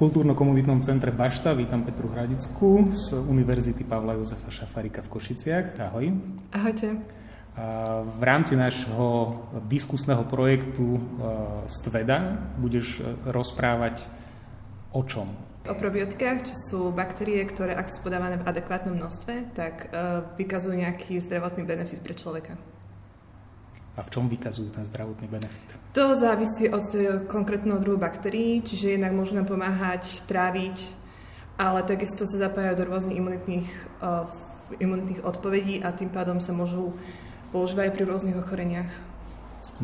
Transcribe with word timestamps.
kultúrno-komunitnom 0.00 0.80
centre 0.80 1.12
Bašta 1.12 1.52
vítam 1.52 1.84
Petru 1.84 2.08
Hradicku 2.08 2.88
z 2.88 3.20
Univerzity 3.20 3.84
Pavla 3.84 4.16
Jozefa 4.16 4.48
Šafarika 4.48 5.04
v 5.04 5.12
Košiciach. 5.12 5.76
Ahoj. 5.76 6.16
Ahojte. 6.56 7.04
V 8.16 8.22
rámci 8.24 8.56
nášho 8.56 9.36
diskusného 9.68 10.24
projektu 10.24 10.96
e, 10.96 11.00
Stveda 11.68 12.32
budeš 12.56 13.04
rozprávať 13.28 14.00
o 14.96 15.04
čom? 15.04 15.36
O 15.68 15.76
probiotikách, 15.76 16.48
čo 16.48 16.54
sú 16.56 16.80
baktérie, 16.96 17.44
ktoré 17.44 17.76
ak 17.76 17.92
sú 17.92 18.00
podávané 18.00 18.40
v 18.40 18.48
adekvátnom 18.48 18.96
množstve, 18.96 19.52
tak 19.52 19.92
e, 19.92 20.24
vykazujú 20.40 20.80
nejaký 20.80 21.20
zdravotný 21.28 21.68
benefit 21.68 22.00
pre 22.00 22.16
človeka. 22.16 22.56
A 24.00 24.02
v 24.02 24.08
čom 24.08 24.32
vykazujú 24.32 24.72
ten 24.72 24.88
zdravotný 24.88 25.28
benefit? 25.28 25.68
To 25.92 26.16
závisí 26.16 26.72
od 26.72 26.88
konkrétneho 27.28 27.76
druhu 27.76 28.00
baktérií, 28.00 28.64
čiže 28.64 28.96
jednak 28.96 29.12
môžu 29.12 29.36
nám 29.36 29.44
pomáhať 29.44 30.24
tráviť, 30.24 30.80
ale 31.60 31.84
takisto 31.84 32.24
sa 32.24 32.48
zapájajú 32.48 32.80
do 32.80 32.88
rôznych 32.88 33.20
imunitných, 33.20 33.68
uh, 34.00 34.24
imunitných 34.80 35.20
odpovedí 35.20 35.84
a 35.84 35.92
tým 35.92 36.08
pádom 36.08 36.40
sa 36.40 36.56
môžu 36.56 36.96
používať 37.52 37.92
aj 37.92 37.94
pri 38.00 38.04
rôznych 38.08 38.40
ochoreniach. 38.40 38.88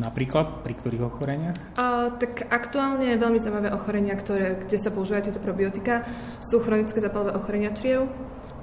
Napríklad 0.01 0.65
pri 0.65 0.73
ktorých 0.73 1.03
ochoreniach? 1.13 1.57
Uh, 1.77 2.09
tak 2.17 2.49
aktuálne 2.49 3.13
veľmi 3.21 3.37
zaujímavé 3.37 3.69
ochorenia, 3.69 4.17
ktoré, 4.17 4.65
kde 4.65 4.81
sa 4.81 4.89
používajú 4.89 5.29
tieto 5.29 5.41
probiotika, 5.45 6.09
sú 6.41 6.57
chronické 6.65 6.97
zapalové 6.97 7.37
ochorenia 7.37 7.69
čriev, 7.69 8.09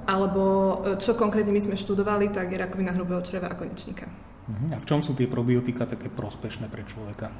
alebo 0.05 0.43
e, 0.85 1.01
čo 1.01 1.17
konkrétne 1.17 1.49
my 1.49 1.61
sme 1.65 1.73
študovali, 1.73 2.29
tak 2.29 2.53
je 2.53 2.61
rakovina 2.61 2.93
hrubého 2.93 3.25
čreva 3.25 3.49
a 3.49 3.57
konečníka. 3.57 4.05
Uh-huh. 4.45 4.73
A 4.73 4.77
v 4.77 4.85
čom 4.85 5.01
sú 5.01 5.17
tie 5.17 5.25
probiotika 5.25 5.89
také 5.89 6.09
prospešné 6.09 6.69
pre 6.69 6.85
človeka? 6.85 7.33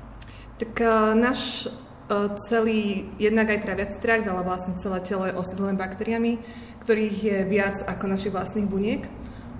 Tak 0.58 0.74
uh, 0.82 1.14
náš 1.14 1.70
uh, 2.10 2.34
celý, 2.50 3.06
jednak 3.22 3.54
aj 3.54 3.62
traviaci 3.62 3.98
trakt, 4.02 4.26
ale 4.26 4.42
vlastne 4.42 4.74
celé 4.82 5.00
telo 5.06 5.30
je 5.30 5.38
osídlené 5.38 5.78
baktériami, 5.78 6.42
ktorých 6.82 7.18
je 7.22 7.38
viac 7.46 7.78
ako 7.86 8.06
našich 8.10 8.34
vlastných 8.34 8.66
buniek. 8.66 9.06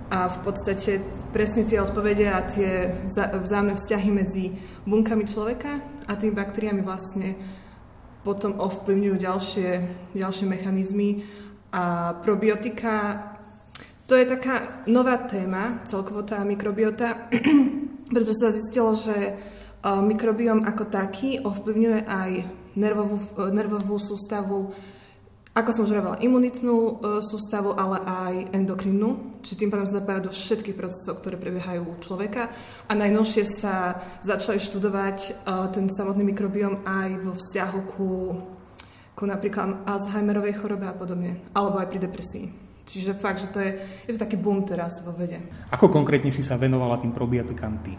A 0.06 0.30
v 0.30 0.38
podstate 0.46 1.02
presne 1.34 1.66
tie 1.66 1.82
odpovede 1.82 2.30
a 2.30 2.46
tie 2.46 2.94
vzájomné 3.14 3.74
vzťahy 3.74 4.10
medzi 4.14 4.54
bunkami 4.86 5.26
človeka 5.26 5.82
a 6.06 6.14
tými 6.14 6.30
baktériami 6.30 6.78
vlastne 6.86 7.34
potom 8.22 8.58
ovplyvňujú 8.58 9.16
ďalšie, 9.18 9.70
ďalšie 10.14 10.46
mechanizmy 10.46 11.26
a 11.74 12.14
probiotika 12.22 12.94
to 14.06 14.14
je 14.14 14.26
taká 14.26 14.86
nová 14.86 15.18
téma, 15.26 15.82
celkovo 15.90 16.22
tá 16.22 16.40
mikrobiota, 16.46 17.26
pretože 18.14 18.38
sa 18.38 18.54
zistilo, 18.54 18.94
že 18.94 19.34
mikrobiom 19.86 20.66
ako 20.66 20.84
taký 20.90 21.38
ovplyvňuje 21.42 22.00
aj 22.06 22.30
nervovú, 22.74 23.18
nervovú 23.54 23.96
sústavu, 24.02 24.74
ako 25.56 25.70
som 25.72 25.88
už 25.88 26.20
imunitnú 26.20 26.76
e, 26.76 26.92
sústavu, 27.24 27.72
ale 27.80 27.96
aj 28.04 28.34
endokrinnú, 28.52 29.40
čiže 29.40 29.64
tým 29.64 29.72
pádom 29.72 29.88
sa 29.88 30.04
zapája 30.04 30.28
do 30.28 30.32
všetkých 30.36 30.76
procesov, 30.76 31.24
ktoré 31.24 31.40
prebiehajú 31.40 31.80
u 31.80 31.96
človeka. 32.04 32.52
A 32.84 32.92
najnovšie 32.92 33.56
sa 33.56 33.96
začali 34.20 34.60
študovať 34.60 35.18
e, 35.24 35.30
ten 35.72 35.88
samotný 35.88 36.28
mikrobiom 36.28 36.84
aj 36.84 37.08
vo 37.24 37.32
vzťahu 37.40 37.80
ku, 37.88 38.08
ku 39.16 39.24
napríklad 39.24 39.88
Alzheimerovej 39.88 40.60
chorobe 40.60 40.92
a 40.92 40.98
podobne, 40.98 41.40
alebo 41.56 41.80
aj 41.80 41.88
pri 41.88 41.98
depresii. 42.04 42.65
Čiže 42.86 43.18
fakt, 43.18 43.42
že 43.42 43.50
to 43.50 43.58
je, 43.58 43.70
je 44.06 44.14
to 44.14 44.22
taký 44.22 44.38
boom 44.38 44.62
teraz 44.62 44.94
vo 45.02 45.10
vede. 45.10 45.42
Ako 45.74 45.90
konkrétne 45.90 46.30
si 46.30 46.46
sa 46.46 46.54
venovala 46.54 47.02
tým 47.02 47.10
probiotikám 47.10 47.82
ty? 47.82 47.98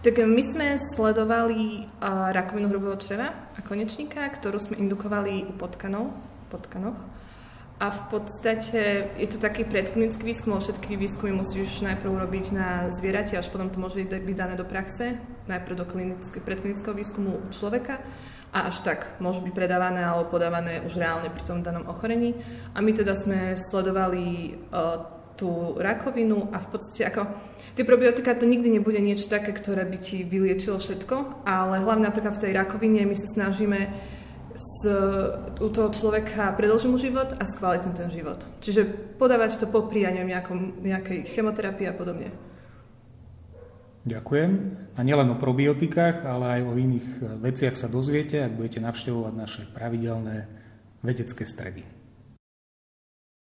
Tak 0.00 0.16
my 0.16 0.42
sme 0.50 0.66
sledovali 0.96 1.86
rakovinu 2.34 2.72
hrubého 2.72 2.96
čreva 2.98 3.52
a 3.54 3.60
konečníka, 3.62 4.24
ktorú 4.32 4.58
sme 4.58 4.80
indukovali 4.80 5.46
u 5.46 5.52
potkanov, 5.54 6.10
potkanoch. 6.48 6.96
A 7.80 7.88
v 7.88 8.02
podstate 8.12 9.08
je 9.16 9.24
to 9.24 9.40
taký 9.40 9.64
predklinický 9.64 10.20
výskum, 10.20 10.52
ale 10.52 10.60
všetky 10.60 11.00
výskumy 11.00 11.32
musíš 11.32 11.80
najprv 11.80 12.12
robiť 12.12 12.46
na 12.52 12.92
zvierate, 12.92 13.40
až 13.40 13.48
potom 13.48 13.72
to 13.72 13.80
môže 13.80 13.96
byť 14.04 14.36
dané 14.36 14.52
do 14.52 14.68
praxe, 14.68 15.16
najprv 15.48 15.74
do 15.80 15.88
predklinického 16.44 16.92
výskumu 16.92 17.40
u 17.40 17.48
človeka 17.48 18.04
a 18.52 18.68
až 18.68 18.84
tak 18.84 19.16
môžu 19.16 19.40
byť 19.46 19.54
predávané 19.56 20.04
alebo 20.04 20.28
podávané 20.28 20.84
už 20.84 20.98
reálne 21.00 21.32
pri 21.32 21.40
tom 21.46 21.64
danom 21.64 21.88
ochorení. 21.88 22.36
A 22.76 22.84
my 22.84 22.92
teda 22.92 23.16
sme 23.16 23.56
sledovali 23.56 24.58
uh, 24.74 25.00
tú 25.40 25.78
rakovinu 25.80 26.52
a 26.52 26.60
v 26.60 26.68
podstate 26.68 27.08
ako 27.08 27.32
tie 27.72 27.88
probiotika 27.88 28.36
to 28.36 28.44
nikdy 28.44 28.76
nebude 28.76 29.00
niečo 29.00 29.32
také, 29.32 29.56
ktoré 29.56 29.88
by 29.88 29.98
ti 30.04 30.20
vyliečilo 30.20 30.76
všetko, 30.76 31.48
ale 31.48 31.80
hlavne 31.80 32.12
napríklad 32.12 32.36
v 32.36 32.42
tej 32.44 32.52
rakovine 32.52 33.08
my 33.08 33.16
sa 33.16 33.28
snažíme 33.32 33.80
z, 34.54 34.76
u 35.60 35.68
toho 35.68 35.88
človeka 35.92 36.54
predlžiť 36.56 36.88
mu 36.90 36.98
život 36.98 37.36
a 37.36 37.44
skvalitniť 37.44 37.94
ten 37.94 38.10
život. 38.10 38.40
Čiže 38.64 39.14
podávať 39.20 39.60
to 39.62 39.66
popri, 39.68 40.02
ja 40.02 40.10
nejakom, 40.10 40.82
nejakej 40.82 41.28
chemoterapii 41.30 41.86
a 41.90 41.94
podobne. 41.94 42.28
Ďakujem. 44.00 44.50
A 44.96 45.00
nielen 45.04 45.28
o 45.28 45.36
probiotikách, 45.36 46.24
ale 46.24 46.60
aj 46.60 46.62
o 46.64 46.72
iných 46.72 47.08
veciach 47.44 47.76
sa 47.76 47.92
dozviete, 47.92 48.40
ak 48.40 48.56
budete 48.56 48.80
navštevovať 48.80 49.34
naše 49.36 49.62
pravidelné 49.76 50.48
vedecké 51.04 51.44
stredy. 51.44 51.99